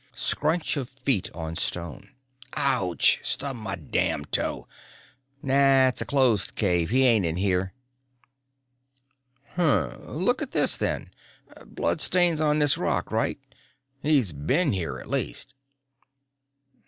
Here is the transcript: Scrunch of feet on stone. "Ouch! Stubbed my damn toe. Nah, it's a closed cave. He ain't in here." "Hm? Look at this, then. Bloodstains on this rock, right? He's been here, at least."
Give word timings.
Scrunch 0.15 0.77
of 0.77 0.89
feet 0.89 1.29
on 1.35 1.55
stone. 1.55 2.09
"Ouch! 2.55 3.19
Stubbed 3.21 3.59
my 3.59 3.75
damn 3.75 4.25
toe. 4.25 4.67
Nah, 5.43 5.89
it's 5.89 6.01
a 6.01 6.05
closed 6.07 6.55
cave. 6.55 6.89
He 6.89 7.03
ain't 7.03 7.23
in 7.23 7.35
here." 7.35 7.73
"Hm? 9.57 10.03
Look 10.07 10.41
at 10.41 10.53
this, 10.53 10.75
then. 10.75 11.13
Bloodstains 11.67 12.41
on 12.41 12.57
this 12.57 12.79
rock, 12.79 13.11
right? 13.11 13.37
He's 14.01 14.31
been 14.31 14.73
here, 14.73 14.97
at 14.97 15.07
least." 15.07 15.53